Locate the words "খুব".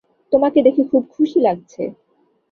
0.91-1.03